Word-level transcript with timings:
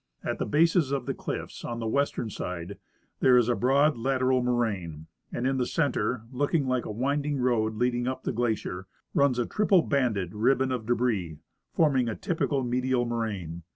At 0.23 0.39
the 0.39 0.47
bases 0.47 0.91
of 0.91 1.05
the 1.05 1.13
cliffs 1.13 1.63
on 1.63 1.77
the 1.79 1.85
western 1.85 2.31
side 2.31 2.79
there 3.19 3.37
is 3.37 3.47
a 3.47 3.53
broad, 3.55 3.95
lateral 3.95 4.41
moraine, 4.41 5.05
and 5.31 5.45
in 5.45 5.57
the 5.57 5.65
center, 5.67 6.23
looking 6.31 6.65
like 6.67 6.85
a 6.87 6.91
winding 6.91 7.37
road 7.37 7.75
leading 7.75 8.07
up 8.07 8.23
the 8.23 8.31
glacier, 8.33 8.87
runs 9.13 9.37
a 9.37 9.45
triple 9.45 9.83
banded 9.83 10.33
ribbon 10.33 10.71
of 10.71 10.87
debris, 10.87 11.37
forming 11.75 12.09
a 12.09 12.15
typical 12.15 12.63
medial 12.63 13.05
moraine. 13.05 13.61